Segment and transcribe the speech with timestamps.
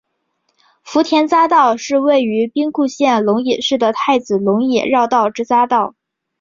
[0.81, 5.93] 福田匝道是位于兵库县龙野市的太子龙野绕道之匝道。